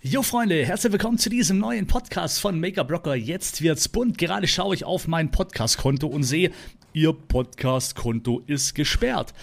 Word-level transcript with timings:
Jo 0.00 0.22
Freunde, 0.22 0.64
herzlich 0.64 0.92
willkommen 0.92 1.18
zu 1.18 1.28
diesem 1.28 1.58
neuen 1.58 1.88
Podcast 1.88 2.38
von 2.38 2.60
Make-up 2.60 2.88
Rocker. 2.88 3.16
Jetzt 3.16 3.62
wird's 3.62 3.88
bunt. 3.88 4.16
Gerade 4.16 4.46
schaue 4.46 4.72
ich 4.76 4.84
auf 4.84 5.08
mein 5.08 5.32
Podcast-Konto 5.32 6.06
und 6.06 6.22
sehe, 6.22 6.52
Ihr 6.92 7.12
Podcast-Konto 7.12 8.44
ist 8.46 8.76
gesperrt. 8.76 9.34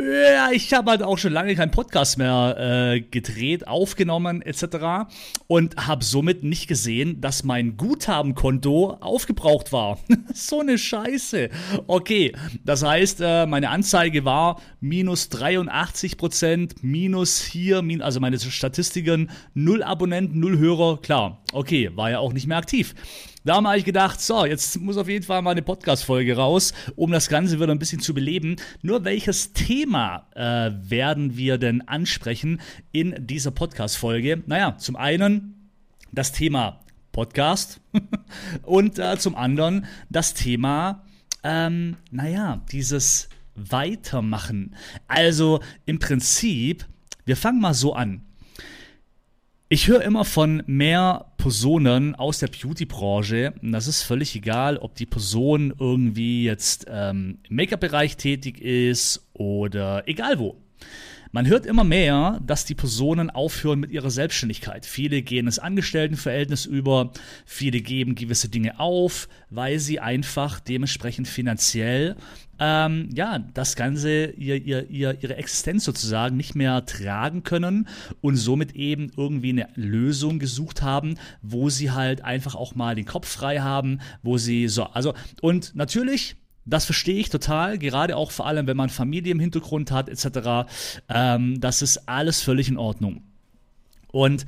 Ja, 0.00 0.50
ich 0.50 0.72
habe 0.72 0.92
halt 0.92 1.02
auch 1.02 1.18
schon 1.18 1.34
lange 1.34 1.54
keinen 1.54 1.72
Podcast 1.72 2.16
mehr 2.16 2.56
äh, 2.58 3.00
gedreht, 3.02 3.68
aufgenommen 3.68 4.40
etc. 4.40 5.10
und 5.46 5.76
habe 5.76 6.04
somit 6.04 6.42
nicht 6.42 6.68
gesehen, 6.68 7.20
dass 7.20 7.44
mein 7.44 7.76
Guthabenkonto 7.76 8.96
aufgebraucht 9.00 9.72
war. 9.72 9.98
so 10.34 10.60
eine 10.60 10.78
Scheiße. 10.78 11.50
Okay, 11.86 12.32
das 12.64 12.82
heißt, 12.82 13.20
äh, 13.20 13.44
meine 13.44 13.68
Anzeige 13.68 14.24
war 14.24 14.62
minus 14.80 15.28
83 15.28 16.16
Prozent, 16.16 16.82
minus 16.82 17.42
hier, 17.42 17.82
min 17.82 18.00
also 18.00 18.20
meine 18.20 18.38
Statistiken, 18.38 19.30
null 19.52 19.82
Abonnenten, 19.82 20.40
null 20.40 20.56
Hörer. 20.56 21.02
Klar, 21.02 21.42
okay, 21.52 21.90
war 21.94 22.10
ja 22.10 22.20
auch 22.20 22.32
nicht 22.32 22.46
mehr 22.46 22.56
aktiv. 22.56 22.94
Da 23.42 23.54
habe 23.54 23.78
ich 23.78 23.86
gedacht, 23.86 24.20
so, 24.20 24.44
jetzt 24.44 24.78
muss 24.82 24.98
auf 24.98 25.08
jeden 25.08 25.24
Fall 25.24 25.40
mal 25.40 25.52
eine 25.52 25.62
Podcast-Folge 25.62 26.36
raus, 26.36 26.74
um 26.94 27.10
das 27.10 27.30
Ganze 27.30 27.58
wieder 27.58 27.72
ein 27.72 27.78
bisschen 27.78 28.00
zu 28.00 28.12
beleben. 28.12 28.56
Nur 28.82 29.04
welches 29.06 29.54
Thema 29.54 30.26
äh, 30.34 30.72
werden 30.90 31.38
wir 31.38 31.56
denn 31.56 31.80
ansprechen 31.88 32.60
in 32.92 33.14
dieser 33.26 33.50
Podcast-Folge? 33.50 34.42
Naja, 34.44 34.76
zum 34.76 34.94
einen 34.94 35.70
das 36.12 36.32
Thema 36.32 36.80
Podcast 37.12 37.80
und 38.62 38.98
äh, 38.98 39.16
zum 39.16 39.34
anderen 39.34 39.86
das 40.10 40.34
Thema, 40.34 41.06
ähm, 41.42 41.96
naja, 42.10 42.60
dieses 42.70 43.30
Weitermachen. 43.54 44.76
Also 45.08 45.60
im 45.86 45.98
Prinzip, 45.98 46.84
wir 47.24 47.38
fangen 47.38 47.62
mal 47.62 47.72
so 47.72 47.94
an. 47.94 48.20
Ich 49.72 49.86
höre 49.86 50.02
immer 50.02 50.24
von 50.24 50.64
mehr 50.66 51.26
Personen 51.36 52.16
aus 52.16 52.40
der 52.40 52.48
Beauty-Branche. 52.48 53.54
Das 53.62 53.86
ist 53.86 54.02
völlig 54.02 54.34
egal, 54.34 54.78
ob 54.78 54.96
die 54.96 55.06
Person 55.06 55.72
irgendwie 55.78 56.42
jetzt 56.42 56.86
ähm, 56.88 57.38
im 57.48 57.54
Make-up-Bereich 57.54 58.16
tätig 58.16 58.60
ist 58.60 59.30
oder 59.32 60.08
egal 60.08 60.40
wo. 60.40 60.56
Man 61.32 61.46
hört 61.46 61.64
immer 61.64 61.84
mehr, 61.84 62.40
dass 62.44 62.64
die 62.64 62.74
Personen 62.74 63.30
aufhören 63.30 63.78
mit 63.78 63.92
ihrer 63.92 64.10
Selbstständigkeit. 64.10 64.84
Viele 64.84 65.22
gehen 65.22 65.46
ins 65.46 65.60
Angestelltenverhältnis 65.60 66.66
über, 66.66 67.12
viele 67.46 67.80
geben 67.80 68.16
gewisse 68.16 68.48
Dinge 68.48 68.80
auf, 68.80 69.28
weil 69.48 69.78
sie 69.78 70.00
einfach 70.00 70.58
dementsprechend 70.58 71.28
finanziell 71.28 72.16
ähm, 72.58 73.08
ja, 73.14 73.38
das 73.38 73.76
Ganze, 73.76 74.26
ihr, 74.32 74.56
ihr, 74.56 74.90
ihr, 74.90 75.16
ihre 75.22 75.36
Existenz 75.36 75.84
sozusagen 75.84 76.36
nicht 76.36 76.56
mehr 76.56 76.84
tragen 76.84 77.44
können 77.44 77.86
und 78.20 78.36
somit 78.36 78.74
eben 78.74 79.12
irgendwie 79.16 79.50
eine 79.50 79.68
Lösung 79.76 80.40
gesucht 80.40 80.82
haben, 80.82 81.14
wo 81.42 81.70
sie 81.70 81.92
halt 81.92 82.22
einfach 82.22 82.56
auch 82.56 82.74
mal 82.74 82.96
den 82.96 83.06
Kopf 83.06 83.28
frei 83.28 83.60
haben, 83.60 84.00
wo 84.22 84.36
sie 84.36 84.66
so, 84.66 84.84
also, 84.84 85.14
und 85.40 85.76
natürlich, 85.76 86.36
das 86.70 86.84
verstehe 86.84 87.18
ich 87.18 87.28
total, 87.28 87.78
gerade 87.78 88.16
auch 88.16 88.30
vor 88.30 88.46
allem, 88.46 88.66
wenn 88.66 88.76
man 88.76 88.88
Familie 88.88 89.32
im 89.32 89.40
Hintergrund 89.40 89.90
hat, 89.90 90.08
etc. 90.08 90.70
Ähm, 91.08 91.60
das 91.60 91.82
ist 91.82 92.08
alles 92.08 92.40
völlig 92.40 92.68
in 92.68 92.78
Ordnung. 92.78 93.22
Und 94.12 94.46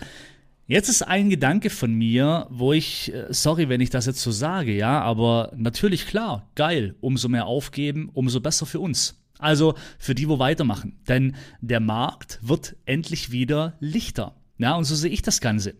Jetzt 0.68 0.88
ist 0.88 1.02
ein 1.02 1.28
Gedanke 1.28 1.68
von 1.70 1.92
mir, 1.92 2.46
wo 2.48 2.72
ich, 2.72 3.12
äh, 3.12 3.26
sorry, 3.28 3.68
wenn 3.68 3.80
ich 3.80 3.90
das 3.90 4.06
jetzt 4.06 4.22
so 4.22 4.30
sage, 4.30 4.72
ja, 4.74 5.02
aber 5.02 5.52
natürlich 5.54 6.06
klar, 6.06 6.48
geil, 6.54 6.94
umso 7.00 7.28
mehr 7.28 7.46
aufgeben, 7.46 8.08
umso 8.14 8.40
besser 8.40 8.64
für 8.64 8.80
uns. 8.80 9.20
Also 9.38 9.74
für 9.98 10.14
die, 10.14 10.28
wo 10.28 10.38
weitermachen. 10.38 10.98
Denn 11.08 11.34
der 11.60 11.80
Markt 11.80 12.38
wird 12.42 12.76
endlich 12.86 13.32
wieder 13.32 13.74
lichter. 13.80 14.36
Ja, 14.62 14.74
und 14.74 14.84
so 14.84 14.94
sehe 14.94 15.10
ich 15.10 15.22
das 15.22 15.40
Ganze. 15.40 15.74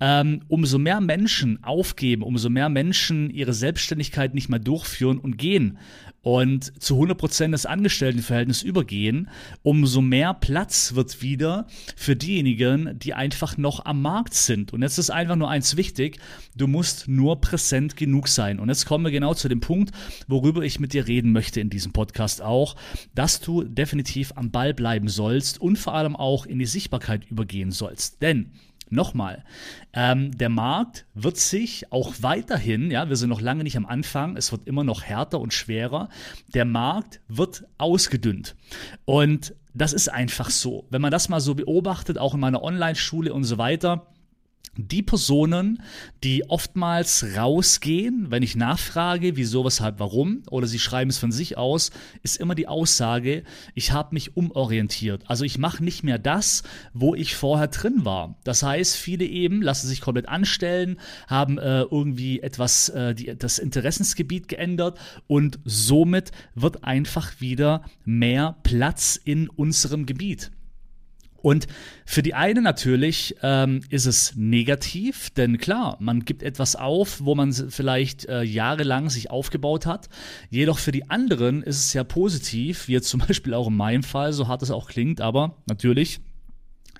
Ähm, 0.00 0.42
umso 0.48 0.78
mehr 0.78 1.00
Menschen 1.00 1.62
aufgeben, 1.64 2.22
umso 2.22 2.48
mehr 2.48 2.68
Menschen 2.68 3.30
ihre 3.30 3.52
Selbstständigkeit 3.52 4.34
nicht 4.34 4.48
mehr 4.48 4.60
durchführen 4.60 5.18
und 5.18 5.36
gehen, 5.36 5.78
und 6.22 6.82
zu 6.82 7.00
100% 7.00 7.50
das 7.50 7.64
Angestelltenverhältnis 7.64 8.62
übergehen, 8.62 9.30
umso 9.62 10.02
mehr 10.02 10.34
Platz 10.34 10.94
wird 10.94 11.22
wieder 11.22 11.66
für 11.96 12.14
diejenigen, 12.14 12.98
die 12.98 13.14
einfach 13.14 13.56
noch 13.56 13.86
am 13.86 14.02
Markt 14.02 14.34
sind. 14.34 14.72
Und 14.72 14.82
jetzt 14.82 14.98
ist 14.98 15.10
einfach 15.10 15.36
nur 15.36 15.48
eins 15.48 15.76
wichtig, 15.76 16.18
du 16.54 16.66
musst 16.66 17.08
nur 17.08 17.40
präsent 17.40 17.96
genug 17.96 18.28
sein. 18.28 18.60
Und 18.60 18.68
jetzt 18.68 18.84
kommen 18.84 19.04
wir 19.04 19.10
genau 19.10 19.32
zu 19.32 19.48
dem 19.48 19.60
Punkt, 19.60 19.92
worüber 20.28 20.62
ich 20.62 20.78
mit 20.78 20.92
dir 20.92 21.06
reden 21.06 21.32
möchte 21.32 21.60
in 21.60 21.70
diesem 21.70 21.92
Podcast 21.92 22.42
auch, 22.42 22.76
dass 23.14 23.40
du 23.40 23.62
definitiv 23.64 24.32
am 24.36 24.50
Ball 24.50 24.74
bleiben 24.74 25.08
sollst 25.08 25.60
und 25.60 25.78
vor 25.78 25.94
allem 25.94 26.16
auch 26.16 26.44
in 26.44 26.58
die 26.58 26.66
Sichtbarkeit 26.66 27.24
übergehen 27.30 27.70
sollst. 27.70 28.19
Denn 28.20 28.52
Nochmal, 28.92 29.44
ähm, 29.92 30.36
der 30.36 30.48
Markt 30.48 31.06
wird 31.14 31.36
sich 31.36 31.92
auch 31.92 32.12
weiterhin, 32.22 32.90
ja, 32.90 33.08
wir 33.08 33.14
sind 33.14 33.28
noch 33.28 33.40
lange 33.40 33.62
nicht 33.62 33.76
am 33.76 33.86
Anfang, 33.86 34.36
es 34.36 34.50
wird 34.50 34.66
immer 34.66 34.82
noch 34.82 35.04
härter 35.04 35.38
und 35.38 35.54
schwerer, 35.54 36.08
der 36.54 36.64
Markt 36.64 37.20
wird 37.28 37.66
ausgedünnt. 37.78 38.56
Und 39.04 39.54
das 39.74 39.92
ist 39.92 40.08
einfach 40.08 40.50
so. 40.50 40.86
Wenn 40.90 41.00
man 41.00 41.12
das 41.12 41.28
mal 41.28 41.38
so 41.38 41.54
beobachtet, 41.54 42.18
auch 42.18 42.34
in 42.34 42.40
meiner 42.40 42.64
Online-Schule 42.64 43.32
und 43.32 43.44
so 43.44 43.58
weiter, 43.58 44.08
die 44.76 45.02
Personen, 45.02 45.82
die 46.22 46.48
oftmals 46.48 47.36
rausgehen, 47.36 48.30
wenn 48.30 48.42
ich 48.42 48.56
nachfrage, 48.56 49.36
wieso, 49.36 49.64
weshalb, 49.64 49.98
warum, 49.98 50.42
oder 50.50 50.66
sie 50.66 50.78
schreiben 50.78 51.10
es 51.10 51.18
von 51.18 51.32
sich 51.32 51.58
aus, 51.58 51.90
ist 52.22 52.36
immer 52.36 52.54
die 52.54 52.68
Aussage, 52.68 53.42
ich 53.74 53.92
habe 53.92 54.14
mich 54.14 54.36
umorientiert. 54.36 55.24
Also 55.26 55.44
ich 55.44 55.58
mache 55.58 55.82
nicht 55.82 56.04
mehr 56.04 56.18
das, 56.18 56.62
wo 56.92 57.14
ich 57.14 57.34
vorher 57.34 57.68
drin 57.68 58.04
war. 58.04 58.36
Das 58.44 58.62
heißt, 58.62 58.96
viele 58.96 59.24
eben 59.24 59.60
lassen 59.60 59.88
sich 59.88 60.00
komplett 60.00 60.28
anstellen, 60.28 60.98
haben 61.26 61.58
äh, 61.58 61.82
irgendwie 61.82 62.40
etwas, 62.40 62.88
äh, 62.90 63.14
die, 63.14 63.36
das 63.36 63.58
Interessensgebiet 63.58 64.48
geändert 64.48 64.98
und 65.26 65.58
somit 65.64 66.30
wird 66.54 66.84
einfach 66.84 67.40
wieder 67.40 67.84
mehr 68.04 68.56
Platz 68.62 69.20
in 69.22 69.48
unserem 69.48 70.06
Gebiet. 70.06 70.50
Und 71.42 71.66
für 72.04 72.22
die 72.22 72.34
eine 72.34 72.62
natürlich 72.62 73.36
ähm, 73.42 73.80
ist 73.88 74.06
es 74.06 74.34
negativ, 74.36 75.30
denn 75.30 75.58
klar, 75.58 75.96
man 76.00 76.24
gibt 76.24 76.42
etwas 76.42 76.76
auf, 76.76 77.20
wo 77.22 77.34
man 77.34 77.52
vielleicht 77.52 78.26
äh, 78.26 78.42
jahrelang 78.42 79.10
sich 79.10 79.30
aufgebaut 79.30 79.86
hat. 79.86 80.08
Jedoch 80.50 80.78
für 80.78 80.92
die 80.92 81.08
anderen 81.08 81.62
ist 81.62 81.78
es 81.78 81.92
ja 81.94 82.04
positiv, 82.04 82.88
wie 82.88 82.92
jetzt 82.92 83.08
zum 83.08 83.20
Beispiel 83.26 83.54
auch 83.54 83.68
in 83.68 83.76
meinem 83.76 84.02
Fall, 84.02 84.32
so 84.32 84.48
hart 84.48 84.62
es 84.62 84.70
auch 84.70 84.88
klingt, 84.88 85.20
aber 85.20 85.56
natürlich 85.66 86.20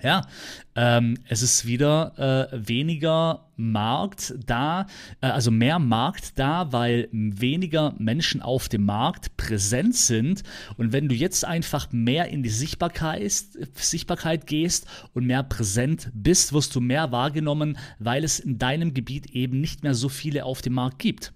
ja, 0.01 0.27
ähm, 0.75 1.17
es 1.27 1.41
ist 1.41 1.65
wieder 1.65 2.49
äh, 2.51 2.67
weniger 2.67 3.45
Markt 3.55 4.33
da, 4.45 4.87
äh, 5.21 5.27
also 5.27 5.51
mehr 5.51 5.79
Markt 5.79 6.39
da, 6.39 6.71
weil 6.71 7.07
weniger 7.11 7.93
Menschen 7.97 8.41
auf 8.41 8.69
dem 8.69 8.85
Markt 8.85 9.37
präsent 9.37 9.95
sind. 9.95 10.43
Und 10.77 10.93
wenn 10.93 11.07
du 11.07 11.15
jetzt 11.15 11.45
einfach 11.45 11.91
mehr 11.91 12.29
in 12.29 12.41
die 12.43 12.49
Sichtbarkeit, 12.49 13.31
Sichtbarkeit 13.75 14.47
gehst 14.47 14.87
und 15.13 15.25
mehr 15.25 15.43
präsent 15.43 16.09
bist, 16.13 16.53
wirst 16.53 16.75
du 16.75 16.81
mehr 16.81 17.11
wahrgenommen, 17.11 17.77
weil 17.99 18.23
es 18.23 18.39
in 18.39 18.57
deinem 18.57 18.93
Gebiet 18.93 19.27
eben 19.27 19.61
nicht 19.61 19.83
mehr 19.83 19.93
so 19.93 20.09
viele 20.09 20.45
auf 20.45 20.61
dem 20.61 20.73
Markt 20.73 20.99
gibt. 20.99 21.33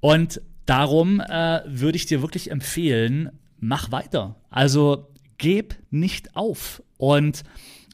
Und 0.00 0.40
darum 0.66 1.20
äh, 1.20 1.62
würde 1.66 1.96
ich 1.96 2.06
dir 2.06 2.22
wirklich 2.22 2.50
empfehlen, 2.50 3.30
mach 3.58 3.90
weiter. 3.90 4.36
Also 4.50 5.08
geb 5.38 5.76
nicht 5.90 6.36
auf. 6.36 6.82
Und 6.96 7.42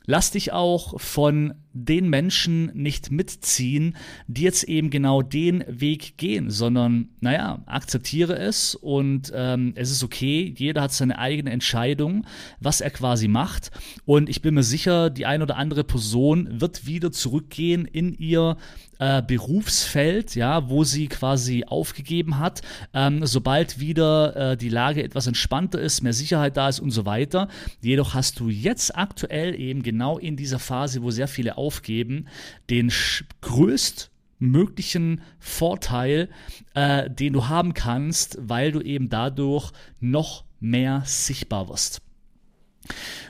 lass 0.07 0.31
dich 0.31 0.53
auch 0.53 1.01
von 1.01 1.55
den 1.73 2.11
Menschen 2.11 2.71
nicht 2.75 3.11
mitziehen, 3.11 3.97
die 4.27 4.43
jetzt 4.43 4.65
eben 4.65 4.91
genau 4.91 5.23
den 5.23 5.65
Weg 5.67 6.19
gehen, 6.19 6.51
sondern 6.51 7.09
naja, 7.21 7.63
akzeptiere 7.67 8.37
es 8.37 8.75
und 8.75 9.33
ähm, 9.35 9.73
es 9.77 9.91
ist 9.91 10.05
okay, 10.05 10.53
jeder 10.57 10.83
hat 10.83 10.93
seine 10.93 11.19
eigene 11.19 11.51
Entscheidung, 11.51 12.27
was 12.61 12.81
er 12.81 12.91
quasi 12.91 13.29
macht. 13.29 13.71
Und 14.05 14.29
ich 14.29 14.43
bin 14.43 14.55
mir 14.55 14.63
sicher, 14.63 15.09
die 15.09 15.27
eine 15.27 15.45
oder 15.45 15.57
andere 15.57 15.85
Person 15.85 16.61
wird 16.61 16.87
wieder 16.87 17.11
zurückgehen 17.11 17.87
in 17.87 18.13
ihr 18.13 18.57
äh, 19.03 19.21
Berufsfeld, 19.21 20.37
ja, 20.37 20.69
wo 20.71 20.85
sie 20.85 21.09
quasi 21.09 21.65
aufgegeben 21.67 22.39
hat, 22.39 22.63
ähm, 22.95 23.27
sobald 23.27 23.81
wieder 23.81 24.53
äh, 24.53 24.57
die 24.57 24.69
Lage 24.69 25.03
etwas 25.03 25.27
entspannter 25.27 25.81
ist, 25.81 26.03
mehr 26.03 26.13
Sicherheit 26.13 26.57
da 26.57 26.69
ist 26.69 26.79
und 26.79 26.93
so 26.93 27.05
weiter. 27.05 27.49
Jedoch 27.81 28.15
hast 28.15 28.39
du 28.39 28.49
jetzt 28.49 28.97
aktuell 28.97 29.59
eben 29.59 29.83
genau 29.83 30.19
in 30.19 30.37
dieser 30.37 30.61
Phase, 30.61 31.03
wo 31.03 31.11
sehr 31.11 31.27
viele 31.27 31.59
aufgeben, 31.59 32.29
den 32.71 32.93
größtmöglichen 33.41 35.23
Vorteil, 35.41 36.29
äh, 36.75 37.11
den 37.11 37.33
du 37.33 37.49
haben 37.49 37.75
kannst, 37.75 38.39
weil 38.41 38.71
du 38.71 38.81
eben 38.81 39.09
dadurch 39.09 39.73
noch 39.99 40.45
mehr 40.61 41.03
sichtbar 41.07 41.69
wirst. 41.69 42.03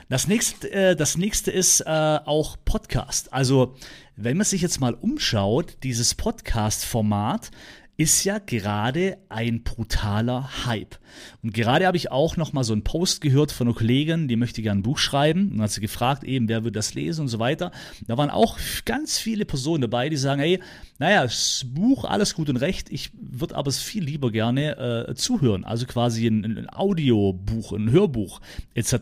Das 0.09 0.27
nächste, 0.27 0.71
äh, 0.71 0.95
das 0.95 1.17
nächste 1.17 1.51
ist 1.51 1.81
äh, 1.81 1.85
auch 1.85 2.57
Podcast. 2.65 3.31
Also, 3.33 3.75
wenn 4.15 4.37
man 4.37 4.45
sich 4.45 4.61
jetzt 4.61 4.79
mal 4.79 4.93
umschaut, 4.93 5.77
dieses 5.83 6.15
Podcast-Format 6.15 7.51
ist 7.95 8.23
ja 8.23 8.39
gerade 8.39 9.17
ein 9.29 9.63
brutaler 9.63 10.65
Hype. 10.65 10.97
Und 11.43 11.53
gerade 11.53 11.85
habe 11.85 11.97
ich 11.97 12.11
auch 12.11 12.37
noch 12.37 12.51
mal 12.51 12.63
so 12.63 12.73
einen 12.73 12.83
Post 12.83 13.21
gehört 13.21 13.51
von 13.51 13.67
einer 13.67 13.75
Kollegin, 13.75 14.27
die 14.27 14.35
möchte 14.35 14.63
gerne 14.63 14.79
ein 14.79 14.83
Buch 14.83 14.97
schreiben 14.97 15.51
und 15.51 15.61
hat 15.61 15.71
sie 15.71 15.81
gefragt, 15.81 16.23
eben, 16.23 16.49
wer 16.49 16.63
wird 16.63 16.75
das 16.75 16.95
lesen 16.95 17.21
und 17.21 17.27
so 17.27 17.37
weiter. 17.37 17.71
Da 18.07 18.17
waren 18.17 18.31
auch 18.31 18.57
ganz 18.85 19.19
viele 19.19 19.45
Personen 19.45 19.81
dabei, 19.81 20.09
die 20.09 20.17
sagen, 20.17 20.41
hey, 20.41 20.59
naja, 20.99 21.23
das 21.23 21.65
Buch, 21.67 22.05
alles 22.05 22.35
gut 22.35 22.49
und 22.49 22.57
recht, 22.57 22.91
ich 22.91 23.11
würde 23.19 23.55
aber 23.55 23.69
es 23.69 23.81
viel 23.81 24.03
lieber 24.03 24.31
gerne 24.31 25.07
äh, 25.09 25.15
zuhören, 25.15 25.63
also 25.63 25.85
quasi 25.85 26.27
ein, 26.27 26.43
ein 26.45 26.69
Audiobuch, 26.71 27.73
ein 27.73 27.91
Hörbuch 27.91 28.41
etc. 28.75 28.93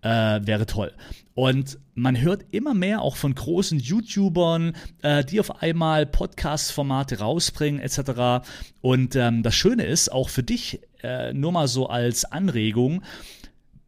Äh, 0.00 0.40
wäre 0.46 0.66
toll. 0.66 0.92
Und 1.34 1.78
man 1.94 2.20
hört 2.20 2.46
immer 2.52 2.74
mehr 2.74 3.02
auch 3.02 3.16
von 3.16 3.34
großen 3.34 3.78
YouTubern, 3.78 4.74
äh, 5.02 5.24
die 5.24 5.40
auf 5.40 5.62
einmal 5.62 6.06
Podcast-Formate 6.06 7.18
rausbringen 7.18 7.80
etc. 7.80 8.46
Und 8.80 9.16
ähm, 9.16 9.42
das 9.42 9.54
Schöne 9.54 9.84
ist, 9.84 10.10
auch 10.10 10.28
für 10.28 10.42
dich, 10.42 10.80
äh, 11.02 11.32
nur 11.32 11.52
mal 11.52 11.68
so 11.68 11.88
als 11.88 12.24
Anregung, 12.24 13.02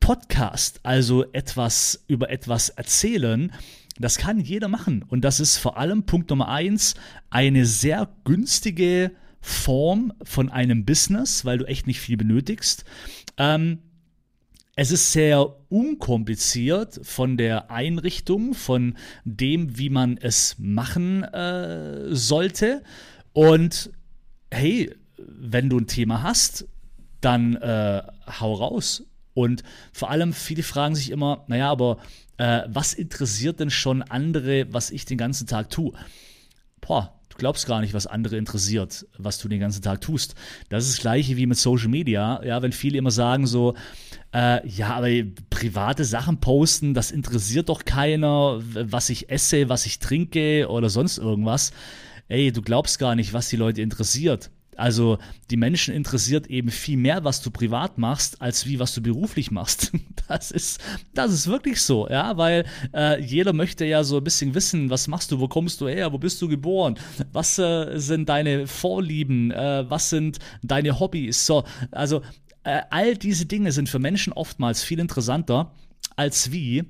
Podcast, 0.01 0.81
also 0.83 1.25
etwas 1.33 2.05
über 2.09 2.31
etwas 2.31 2.71
erzählen, 2.71 3.53
das 4.01 4.17
kann 4.17 4.41
jeder 4.41 4.69
machen. 4.69 5.05
Und 5.07 5.23
das 5.23 5.41
ist 5.41 5.59
vor 5.59 5.77
allem 5.77 6.05
Punkt 6.05 6.31
Nummer 6.31 6.49
eins, 6.49 6.95
eine 7.29 7.67
sehr 7.67 8.09
günstige 8.25 9.13
Form 9.41 10.13
von 10.23 10.51
einem 10.51 10.85
Business, 10.85 11.45
weil 11.45 11.59
du 11.59 11.65
echt 11.67 11.87
nicht 11.87 12.01
viel 12.01 12.17
benötigst. 12.17 12.85
Ähm, 13.37 13.79
es 14.77 14.91
ist 14.91 15.13
sehr 15.13 15.57
unkompliziert 15.69 17.01
von 17.03 17.37
der 17.37 17.71
Einrichtung, 17.71 18.55
von 18.55 18.97
dem, 19.25 19.77
wie 19.77 19.91
man 19.91 20.17
es 20.17 20.57
machen 20.59 21.23
äh, 21.23 22.15
sollte. 22.15 22.83
Und 23.33 23.91
hey, 24.51 24.95
wenn 25.19 25.69
du 25.69 25.79
ein 25.79 25.87
Thema 25.87 26.23
hast, 26.23 26.67
dann 27.21 27.57
äh, 27.57 28.03
hau 28.41 28.55
raus. 28.55 29.05
Und 29.35 29.63
vor 29.93 30.11
allem, 30.11 30.33
viele 30.33 30.63
fragen 30.63 30.95
sich 30.95 31.11
immer, 31.11 31.45
naja, 31.47 31.71
aber 31.71 31.99
äh, 32.37 32.63
was 32.67 32.93
interessiert 32.95 33.61
denn 33.61 33.71
schon 33.71 34.03
andere, 34.03 34.73
was 34.73 34.91
ich 34.91 35.05
den 35.05 35.19
ganzen 35.19 35.47
Tag 35.47 35.71
tue? 35.71 35.93
Boah, 36.81 37.21
glaubst 37.41 37.67
gar 37.67 37.81
nicht, 37.81 37.95
was 37.95 38.07
andere 38.07 38.37
interessiert, 38.37 39.07
was 39.17 39.39
du 39.39 39.49
den 39.49 39.61
ganzen 39.61 39.83
Tag 39.83 40.03
tust. 40.03 40.35
Das 40.69 40.85
ist 40.85 40.99
das 40.99 41.01
gleiche 41.01 41.37
wie 41.37 41.47
mit 41.47 41.57
Social 41.57 41.89
Media. 41.89 42.41
Ja, 42.45 42.63
wenn 42.63 42.71
viele 42.71 42.99
immer 42.99 43.11
sagen 43.11 43.47
so, 43.47 43.75
äh, 44.33 44.67
ja, 44.69 44.95
aber 44.95 45.09
private 45.49 46.05
Sachen 46.05 46.39
posten, 46.39 46.93
das 46.95 47.11
interessiert 47.11 47.71
doch 47.71 47.85
keiner, 47.85 48.61
was 48.61 49.09
ich 49.09 49.31
esse, 49.31 49.69
was 49.71 49.87
ich 49.87 49.99
trinke 49.99 50.69
oder 50.69 50.91
sonst 50.91 51.19
irgendwas. 51.19 51.73
Ey, 52.29 52.53
du 52.53 52.63
glaubst 52.63 52.99
gar 52.99 53.15
nicht, 53.17 53.33
was 53.33 53.49
die 53.49 53.57
Leute 53.57 53.81
interessiert. 53.81 54.51
Also 54.81 55.19
die 55.51 55.57
Menschen 55.57 55.95
interessiert 55.95 56.49
eben 56.49 56.71
viel 56.71 56.97
mehr, 56.97 57.23
was 57.23 57.43
du 57.43 57.51
privat 57.51 57.99
machst, 57.99 58.41
als 58.41 58.67
wie 58.67 58.79
was 58.79 58.95
du 58.95 59.03
beruflich 59.03 59.51
machst. 59.51 59.93
Das 60.29 60.53
ist, 60.53 60.81
das 61.13 61.33
ist 61.33 61.49
wirklich 61.49 61.83
so, 61.83 62.09
ja, 62.09 62.37
weil 62.37 62.65
äh, 62.95 63.21
jeder 63.21 63.53
möchte 63.53 63.85
ja 63.85 64.05
so 64.05 64.19
ein 64.19 64.23
bisschen 64.23 64.55
wissen, 64.55 64.89
was 64.89 65.09
machst 65.09 65.33
du, 65.33 65.41
wo 65.41 65.49
kommst 65.49 65.81
du 65.81 65.89
her, 65.89 66.13
wo 66.13 66.19
bist 66.19 66.41
du 66.41 66.47
geboren, 66.47 66.97
was 67.33 67.59
äh, 67.59 67.99
sind 67.99 68.29
deine 68.29 68.69
Vorlieben, 68.69 69.51
äh, 69.51 69.91
was 69.91 70.09
sind 70.09 70.39
deine 70.63 71.01
Hobbys, 71.01 71.47
so, 71.47 71.65
also 71.91 72.23
äh, 72.63 72.83
all 72.91 73.17
diese 73.17 73.47
Dinge 73.47 73.73
sind 73.73 73.89
für 73.89 73.99
Menschen 73.99 74.33
oftmals 74.33 74.85
viel 74.85 75.01
interessanter 75.01 75.73
als 76.15 76.53
wie 76.53 76.85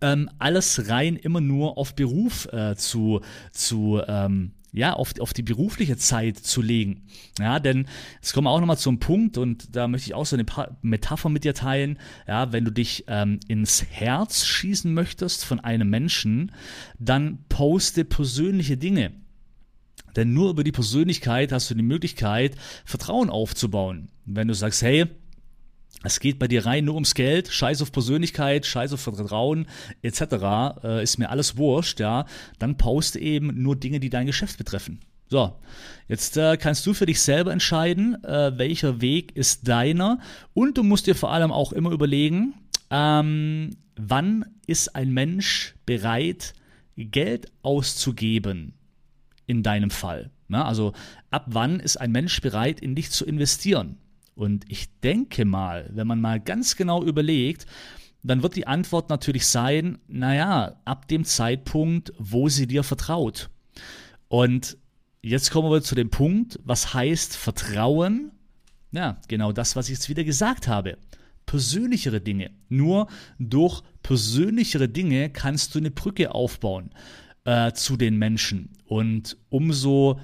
ähm, 0.00 0.28
alles 0.38 0.88
rein 0.88 1.16
immer 1.16 1.40
nur 1.40 1.78
auf 1.78 1.94
Beruf 1.94 2.46
äh, 2.52 2.74
zu, 2.74 3.20
zu 3.52 4.00
ähm, 4.06 4.52
ja, 4.76 4.92
auf, 4.92 5.18
auf 5.20 5.32
die 5.32 5.42
berufliche 5.42 5.96
Zeit 5.96 6.36
zu 6.36 6.60
legen. 6.60 7.06
Ja, 7.38 7.58
denn 7.60 7.86
es 8.20 8.34
kommen 8.34 8.46
auch 8.46 8.60
nochmal 8.60 8.76
zum 8.76 9.00
Punkt 9.00 9.38
und 9.38 9.74
da 9.74 9.88
möchte 9.88 10.10
ich 10.10 10.14
auch 10.14 10.26
so 10.26 10.36
eine 10.36 10.44
Metapher 10.82 11.30
mit 11.30 11.44
dir 11.44 11.54
teilen. 11.54 11.98
Ja, 12.28 12.52
wenn 12.52 12.66
du 12.66 12.70
dich 12.70 13.04
ähm, 13.08 13.40
ins 13.48 13.86
Herz 13.88 14.44
schießen 14.44 14.92
möchtest 14.92 15.46
von 15.46 15.60
einem 15.60 15.88
Menschen, 15.88 16.52
dann 16.98 17.38
poste 17.48 18.04
persönliche 18.04 18.76
Dinge. 18.76 19.12
Denn 20.14 20.34
nur 20.34 20.50
über 20.50 20.62
die 20.62 20.72
Persönlichkeit 20.72 21.52
hast 21.52 21.70
du 21.70 21.74
die 21.74 21.82
Möglichkeit, 21.82 22.54
Vertrauen 22.84 23.30
aufzubauen. 23.30 24.10
Wenn 24.26 24.48
du 24.48 24.54
sagst, 24.54 24.82
hey, 24.82 25.06
es 26.06 26.20
geht 26.20 26.38
bei 26.38 26.48
dir 26.48 26.64
rein 26.64 26.84
nur 26.84 26.94
ums 26.94 27.14
Geld, 27.14 27.48
scheiß 27.48 27.82
auf 27.82 27.92
Persönlichkeit, 27.92 28.64
scheiß 28.64 28.92
auf 28.92 29.00
Vertrauen 29.00 29.66
etc. 30.02 30.82
Äh, 30.82 31.02
ist 31.02 31.18
mir 31.18 31.30
alles 31.30 31.56
wurscht, 31.56 32.00
ja. 32.00 32.26
Dann 32.58 32.76
poste 32.76 33.18
eben 33.18 33.62
nur 33.62 33.76
Dinge, 33.76 34.00
die 34.00 34.10
dein 34.10 34.26
Geschäft 34.26 34.58
betreffen. 34.58 35.00
So, 35.28 35.56
jetzt 36.06 36.36
äh, 36.36 36.56
kannst 36.56 36.86
du 36.86 36.94
für 36.94 37.06
dich 37.06 37.20
selber 37.20 37.52
entscheiden, 37.52 38.22
äh, 38.22 38.56
welcher 38.56 39.00
Weg 39.00 39.34
ist 39.36 39.66
deiner 39.66 40.20
und 40.54 40.78
du 40.78 40.84
musst 40.84 41.08
dir 41.08 41.16
vor 41.16 41.32
allem 41.32 41.50
auch 41.50 41.72
immer 41.72 41.90
überlegen, 41.90 42.54
ähm, 42.90 43.70
wann 43.96 44.44
ist 44.68 44.94
ein 44.94 45.12
Mensch 45.12 45.74
bereit, 45.84 46.54
Geld 46.96 47.50
auszugeben 47.62 48.74
in 49.46 49.62
deinem 49.64 49.90
Fall. 49.90 50.30
Na, 50.48 50.64
also 50.64 50.92
ab 51.30 51.46
wann 51.48 51.80
ist 51.80 51.96
ein 51.96 52.12
Mensch 52.12 52.40
bereit, 52.40 52.80
in 52.80 52.94
dich 52.94 53.10
zu 53.10 53.26
investieren? 53.26 53.98
Und 54.36 54.64
ich 54.68 54.88
denke 55.00 55.44
mal, 55.44 55.90
wenn 55.92 56.06
man 56.06 56.20
mal 56.20 56.38
ganz 56.38 56.76
genau 56.76 57.02
überlegt, 57.02 57.66
dann 58.22 58.42
wird 58.42 58.54
die 58.54 58.66
Antwort 58.66 59.08
natürlich 59.08 59.46
sein, 59.46 59.98
naja, 60.08 60.76
ab 60.84 61.08
dem 61.08 61.24
Zeitpunkt, 61.24 62.12
wo 62.18 62.48
sie 62.48 62.66
dir 62.66 62.82
vertraut. 62.82 63.48
Und 64.28 64.76
jetzt 65.22 65.50
kommen 65.50 65.70
wir 65.70 65.82
zu 65.82 65.94
dem 65.94 66.10
Punkt, 66.10 66.58
was 66.64 66.92
heißt 66.92 67.36
Vertrauen? 67.36 68.32
Ja, 68.92 69.18
genau 69.28 69.52
das, 69.52 69.74
was 69.74 69.88
ich 69.88 69.94
jetzt 69.94 70.08
wieder 70.08 70.24
gesagt 70.24 70.68
habe. 70.68 70.98
Persönlichere 71.46 72.20
Dinge. 72.20 72.50
Nur 72.68 73.06
durch 73.38 73.82
persönlichere 74.02 74.88
Dinge 74.88 75.30
kannst 75.30 75.74
du 75.74 75.78
eine 75.78 75.90
Brücke 75.90 76.34
aufbauen 76.34 76.90
äh, 77.44 77.72
zu 77.72 77.96
den 77.96 78.16
Menschen. 78.16 78.70
Und 78.84 79.38
umso 79.48 80.20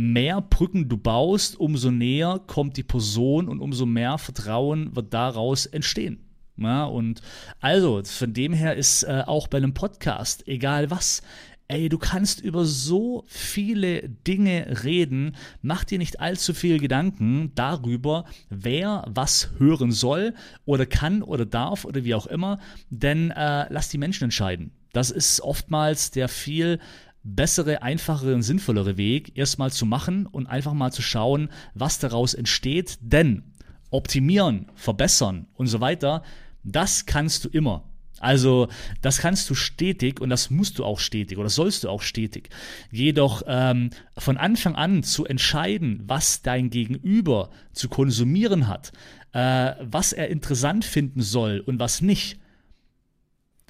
mehr 0.00 0.40
Brücken 0.40 0.88
du 0.88 0.96
baust, 0.96 1.58
umso 1.58 1.90
näher 1.90 2.40
kommt 2.46 2.76
die 2.76 2.82
Person 2.82 3.48
und 3.48 3.60
umso 3.60 3.86
mehr 3.86 4.18
Vertrauen 4.18 4.94
wird 4.96 5.12
daraus 5.12 5.66
entstehen. 5.66 6.20
Ja, 6.56 6.84
und 6.84 7.22
also, 7.60 8.02
von 8.04 8.34
dem 8.34 8.52
her 8.52 8.76
ist 8.76 9.02
äh, 9.04 9.22
auch 9.26 9.48
bei 9.48 9.58
einem 9.58 9.72
Podcast, 9.72 10.46
egal 10.46 10.90
was, 10.90 11.22
ey, 11.68 11.88
du 11.88 11.98
kannst 11.98 12.40
über 12.40 12.64
so 12.64 13.24
viele 13.28 14.08
Dinge 14.08 14.82
reden, 14.84 15.36
mach 15.62 15.84
dir 15.84 15.98
nicht 15.98 16.20
allzu 16.20 16.52
viel 16.52 16.80
Gedanken 16.80 17.52
darüber, 17.54 18.24
wer 18.50 19.04
was 19.08 19.50
hören 19.58 19.92
soll 19.92 20.34
oder 20.66 20.84
kann 20.84 21.22
oder 21.22 21.46
darf 21.46 21.84
oder 21.84 22.04
wie 22.04 22.14
auch 22.14 22.26
immer, 22.26 22.58
denn 22.90 23.30
äh, 23.30 23.72
lass 23.72 23.88
die 23.88 23.98
Menschen 23.98 24.24
entscheiden. 24.24 24.72
Das 24.92 25.10
ist 25.10 25.40
oftmals 25.40 26.10
der 26.10 26.28
viel 26.28 26.80
bessere, 27.22 27.82
einfachere 27.82 28.34
und 28.34 28.42
sinnvollere 28.42 28.96
Weg, 28.96 29.36
erstmal 29.36 29.70
zu 29.70 29.86
machen 29.86 30.26
und 30.26 30.46
einfach 30.46 30.72
mal 30.72 30.92
zu 30.92 31.02
schauen, 31.02 31.50
was 31.74 31.98
daraus 31.98 32.34
entsteht. 32.34 32.98
Denn 33.00 33.42
optimieren, 33.90 34.66
verbessern 34.74 35.46
und 35.54 35.66
so 35.66 35.80
weiter, 35.80 36.22
das 36.62 37.06
kannst 37.06 37.44
du 37.44 37.48
immer. 37.48 37.84
Also 38.20 38.68
das 39.00 39.18
kannst 39.18 39.48
du 39.48 39.54
stetig 39.54 40.20
und 40.20 40.28
das 40.28 40.50
musst 40.50 40.78
du 40.78 40.84
auch 40.84 41.00
stetig 41.00 41.38
oder 41.38 41.48
sollst 41.48 41.84
du 41.84 41.88
auch 41.88 42.02
stetig. 42.02 42.50
Jedoch 42.92 43.42
ähm, 43.46 43.90
von 44.16 44.36
Anfang 44.36 44.74
an 44.74 45.02
zu 45.02 45.24
entscheiden, 45.24 46.02
was 46.04 46.42
dein 46.42 46.68
Gegenüber 46.68 47.48
zu 47.72 47.88
konsumieren 47.88 48.68
hat, 48.68 48.92
äh, 49.32 49.72
was 49.80 50.12
er 50.12 50.28
interessant 50.28 50.84
finden 50.84 51.22
soll 51.22 51.60
und 51.60 51.78
was 51.78 52.02
nicht, 52.02 52.38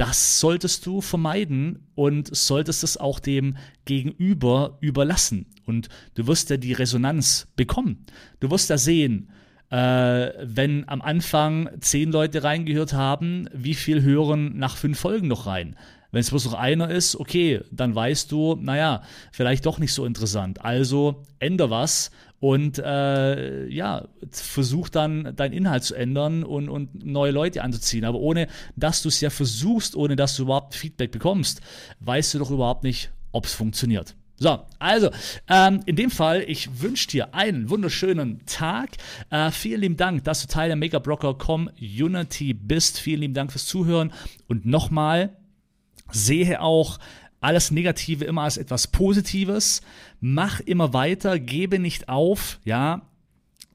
das 0.00 0.40
solltest 0.40 0.86
du 0.86 1.02
vermeiden 1.02 1.86
und 1.94 2.34
solltest 2.34 2.84
es 2.84 2.96
auch 2.96 3.20
dem 3.20 3.58
Gegenüber 3.84 4.78
überlassen. 4.80 5.44
Und 5.66 5.90
du 6.14 6.26
wirst 6.26 6.48
ja 6.48 6.56
die 6.56 6.72
Resonanz 6.72 7.48
bekommen. 7.54 8.06
Du 8.40 8.50
wirst 8.50 8.70
ja 8.70 8.78
sehen, 8.78 9.28
äh, 9.70 9.76
wenn 10.42 10.88
am 10.88 11.00
Anfang 11.00 11.70
zehn 11.80 12.10
Leute 12.12 12.42
reingehört 12.42 12.92
haben, 12.92 13.48
wie 13.52 13.74
viel 13.74 14.02
hören 14.02 14.58
nach 14.58 14.76
fünf 14.76 14.98
Folgen 14.98 15.28
noch 15.28 15.46
rein? 15.46 15.76
Wenn 16.12 16.20
es 16.20 16.30
bloß 16.30 16.46
noch 16.46 16.54
einer 16.54 16.90
ist, 16.90 17.14
okay, 17.14 17.60
dann 17.70 17.94
weißt 17.94 18.32
du, 18.32 18.56
naja, 18.60 19.02
vielleicht 19.30 19.66
doch 19.66 19.78
nicht 19.78 19.94
so 19.94 20.04
interessant. 20.04 20.64
Also 20.64 21.22
änder 21.38 21.70
was 21.70 22.10
und 22.40 22.78
äh, 22.78 23.66
ja, 23.68 24.08
versuch 24.30 24.88
dann 24.88 25.36
deinen 25.36 25.52
Inhalt 25.52 25.84
zu 25.84 25.94
ändern 25.94 26.42
und, 26.42 26.68
und 26.68 27.04
neue 27.04 27.30
Leute 27.30 27.62
anzuziehen. 27.62 28.04
Aber 28.04 28.18
ohne, 28.18 28.48
dass 28.74 29.02
du 29.02 29.08
es 29.08 29.20
ja 29.20 29.30
versuchst, 29.30 29.94
ohne 29.94 30.16
dass 30.16 30.36
du 30.36 30.44
überhaupt 30.44 30.74
Feedback 30.74 31.12
bekommst, 31.12 31.60
weißt 32.00 32.34
du 32.34 32.38
doch 32.40 32.50
überhaupt 32.50 32.82
nicht, 32.82 33.12
ob 33.30 33.44
es 33.44 33.52
funktioniert. 33.52 34.16
So, 34.42 34.58
also, 34.78 35.10
ähm, 35.48 35.80
in 35.84 35.96
dem 35.96 36.10
Fall, 36.10 36.42
ich 36.48 36.80
wünsche 36.80 37.08
dir 37.08 37.34
einen 37.34 37.68
wunderschönen 37.68 38.40
Tag. 38.46 38.96
Äh, 39.28 39.50
vielen 39.50 39.82
lieben 39.82 39.96
Dank, 39.98 40.24
dass 40.24 40.40
du 40.40 40.48
Teil 40.48 40.68
der 40.68 40.76
Make-up 40.76 41.06
Rocker 41.06 41.34
Community 41.34 42.54
bist. 42.54 42.98
Vielen 42.98 43.20
lieben 43.20 43.34
Dank 43.34 43.52
fürs 43.52 43.66
Zuhören. 43.66 44.14
Und 44.48 44.64
nochmal, 44.64 45.36
sehe 46.10 46.62
auch 46.62 46.98
alles 47.42 47.70
Negative 47.70 48.24
immer 48.24 48.42
als 48.42 48.56
etwas 48.56 48.86
Positives. 48.86 49.82
Mach 50.20 50.60
immer 50.60 50.94
weiter, 50.94 51.38
gebe 51.38 51.78
nicht 51.78 52.08
auf, 52.08 52.60
ja. 52.64 53.02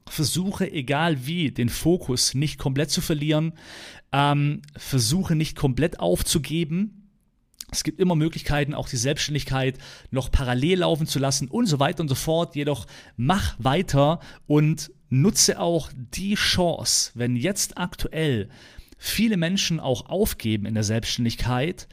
Versuche, 0.08 0.70
egal 0.72 1.26
wie, 1.28 1.52
den 1.52 1.68
Fokus 1.68 2.34
nicht 2.34 2.58
komplett 2.58 2.90
zu 2.90 3.00
verlieren. 3.00 3.52
Ähm, 4.10 4.62
versuche 4.76 5.36
nicht 5.36 5.56
komplett 5.56 6.00
aufzugeben. 6.00 7.05
Es 7.76 7.84
gibt 7.84 8.00
immer 8.00 8.14
Möglichkeiten, 8.14 8.72
auch 8.72 8.88
die 8.88 8.96
Selbstständigkeit 8.96 9.76
noch 10.10 10.30
parallel 10.30 10.78
laufen 10.78 11.06
zu 11.06 11.18
lassen 11.18 11.48
und 11.48 11.66
so 11.66 11.78
weiter 11.78 12.00
und 12.00 12.08
so 12.08 12.14
fort. 12.14 12.56
Jedoch 12.56 12.86
mach 13.18 13.54
weiter 13.58 14.20
und 14.46 14.90
nutze 15.10 15.60
auch 15.60 15.90
die 15.94 16.34
Chance, 16.36 17.12
wenn 17.14 17.36
jetzt 17.36 17.76
aktuell 17.76 18.48
viele 18.96 19.36
Menschen 19.36 19.78
auch 19.78 20.06
aufgeben 20.06 20.66
in 20.66 20.74
der 20.74 20.82
Selbstständigkeit, 20.82 21.86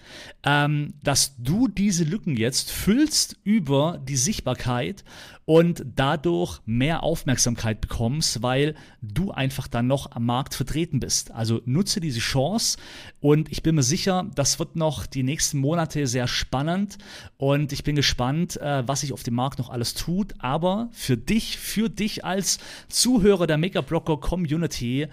ähm, 0.43 0.93
dass 1.03 1.36
du 1.38 1.67
diese 1.67 2.03
Lücken 2.03 2.38
jetzt 2.38 2.72
füllst 2.72 3.38
über 3.43 4.01
die 4.07 4.15
Sichtbarkeit 4.15 5.03
und 5.45 5.83
dadurch 5.95 6.62
mehr 6.65 7.03
Aufmerksamkeit 7.03 7.81
bekommst, 7.81 8.41
weil 8.41 8.75
du 9.01 9.31
einfach 9.31 9.67
dann 9.67 9.88
noch 9.88 10.12
am 10.12 10.25
Markt 10.25 10.55
vertreten 10.55 11.01
bist. 11.01 11.31
Also 11.31 11.62
nutze 11.65 12.00
diese 12.00 12.19
Chance 12.19 12.77
und 13.19 13.51
ich 13.51 13.62
bin 13.63 13.75
mir 13.75 13.83
sicher, 13.83 14.25
das 14.36 14.60
wird 14.60 14.77
noch 14.77 15.05
die 15.05 15.24
nächsten 15.24 15.57
Monate 15.57 16.07
sehr 16.07 16.27
spannend 16.27 16.98
und 17.38 17.74
ich 17.74 17.83
bin 17.83 17.95
gespannt, 17.95 18.55
äh, 18.62 18.88
was 18.88 19.01
sich 19.01 19.12
auf 19.12 19.24
dem 19.24 19.36
Markt 19.36 19.60
noch 19.60 19.69
alles 19.69 19.93
tut. 19.93 20.33
Aber 20.39 20.89
für 20.93 21.17
dich, 21.17 21.57
für 21.57 21.89
dich 21.89 22.24
als 22.24 22.60
Zuhörer 22.88 23.48
der 23.48 23.57
Make-up 23.57 23.88
Blocker 23.88 24.17
Community, 24.17 25.10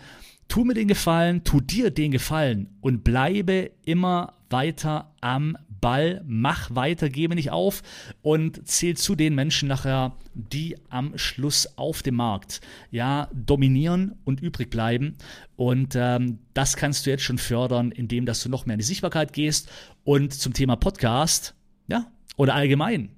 tu 0.51 0.65
mir 0.65 0.75
den 0.75 0.89
Gefallen, 0.89 1.45
tu 1.45 1.61
dir 1.61 1.91
den 1.91 2.11
Gefallen 2.11 2.69
und 2.81 3.05
bleibe 3.05 3.71
immer 3.85 4.35
weiter 4.51 5.15
am 5.21 5.57
Ball, 5.81 6.23
mach 6.27 6.75
weiter, 6.75 7.09
gebe 7.09 7.35
nicht 7.37 7.53
auf 7.53 7.83
und 8.21 8.69
zähl 8.69 8.97
zu 8.97 9.15
den 9.15 9.35
Menschen 9.35 9.69
nachher, 9.69 10.17
die 10.35 10.77
am 10.91 11.17
Schluss 11.17 11.79
auf 11.79 12.03
dem 12.03 12.17
Markt 12.17 12.61
ja 12.91 13.31
dominieren 13.33 14.17
und 14.25 14.43
übrig 14.43 14.71
bleiben. 14.71 15.17
Und 15.57 15.95
ähm, 15.95 16.41
das 16.53 16.77
kannst 16.77 17.07
du 17.07 17.11
jetzt 17.11 17.23
schon 17.23 17.39
fördern, 17.39 17.93
indem 17.93 18.27
dass 18.27 18.43
du 18.43 18.49
noch 18.49 18.67
mehr 18.67 18.75
in 18.75 18.81
die 18.81 18.85
Sichtbarkeit 18.85 19.33
gehst. 19.33 19.71
Und 20.05 20.35
zum 20.35 20.53
Thema 20.53 20.77
Podcast, 20.77 21.55
ja, 21.87 22.11
oder 22.37 22.55
allgemein, 22.55 23.11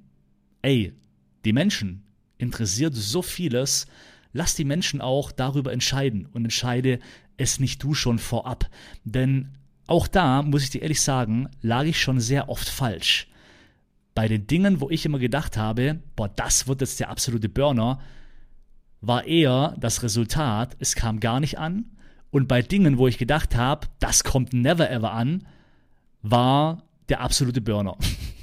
ey, 0.61 0.93
die 1.45 1.53
Menschen 1.53 2.05
interessiert 2.37 2.95
so 2.95 3.23
vieles. 3.23 3.87
Lass 4.33 4.55
die 4.55 4.65
Menschen 4.65 5.01
auch 5.01 5.31
darüber 5.31 5.73
entscheiden 5.73 6.27
und 6.27 6.45
entscheide 6.45 6.99
es 7.37 7.61
nicht 7.61 7.83
du 7.83 7.95
schon 7.95 8.19
vorab. 8.19 8.69
Denn 9.05 9.57
auch 9.87 10.07
da, 10.07 10.43
muss 10.43 10.63
ich 10.63 10.71
dir 10.71 10.83
ehrlich 10.83 11.01
sagen, 11.01 11.49
lag 11.61 11.85
ich 11.85 12.01
schon 12.01 12.21
sehr 12.21 12.49
oft 12.49 12.69
falsch. 12.69 13.29
Bei 14.15 14.29
den 14.29 14.47
Dingen, 14.47 14.81
wo 14.81 14.91
ich 14.91 15.05
immer 15.05 15.19
gedacht 15.19 15.57
habe, 15.57 16.01
boah, 16.17 16.29
das 16.29 16.67
wird 16.67 16.81
jetzt 16.81 17.01
der 17.01 17.11
absolute 17.11 17.49
Burner, 17.49 18.01
war 19.01 19.25
eher 19.25 19.75
das 19.79 20.03
Resultat, 20.03 20.77
es 20.79 20.95
kam 20.95 21.21
gar 21.21 21.41
nicht 21.41 21.59
an. 21.59 21.87
Und 22.31 22.49
bei 22.49 22.63
Dingen, 22.63 22.99
wo 22.99 23.09
ich 23.09 23.19
gedacht 23.19 23.57
habe, 23.57 23.89
das 23.99 24.25
kommt 24.25 24.53
never 24.53 24.91
ever 24.91 25.13
an, 25.13 25.47
war 26.23 26.85
der 27.09 27.21
absolute 27.21 27.61
Burner. 27.61 27.97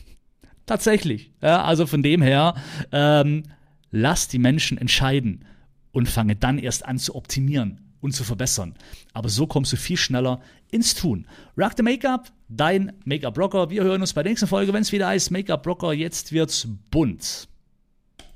Tatsächlich. 0.66 1.32
Ja, 1.42 1.64
also 1.64 1.88
von 1.88 2.04
dem 2.04 2.22
her, 2.22 2.56
ähm, 2.92 3.44
lass 3.90 4.28
die 4.28 4.38
Menschen 4.38 4.78
entscheiden 4.78 5.46
und 5.92 6.08
fange 6.08 6.36
dann 6.36 6.58
erst 6.58 6.86
an 6.86 6.98
zu 6.98 7.16
optimieren 7.16 7.82
und 8.02 8.14
zu 8.14 8.24
verbessern. 8.24 8.76
Aber 9.14 9.30
so 9.30 9.48
kommst 9.48 9.74
du 9.74 9.78
viel 9.78 9.98
schneller 9.98 10.42
ins 10.72 10.96
Tun. 10.96 11.26
Rock 11.58 11.74
the 11.76 11.84
Make-up, 11.84 12.32
dein 12.48 12.94
Make-up-Rocker. 13.06 13.70
Wir 13.70 13.84
hören 13.84 14.02
uns 14.02 14.14
bei 14.14 14.24
der 14.24 14.32
nächsten 14.32 14.48
Folge, 14.48 14.72
wenn 14.72 14.84
es 14.84 14.92
wieder 14.92 15.08
heißt 15.08 15.32
Make-up-Rocker. 15.32 15.94
Jetzt 15.94 16.32
wird's 16.32 16.68
bunt. 16.92 17.49